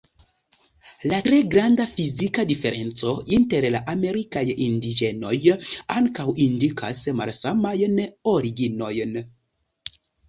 [1.09, 5.35] La tre granda fizika diferenco inter la amerikaj indiĝenoj
[5.99, 8.01] ankaŭ indikas malsamajn
[8.35, 9.19] originojn.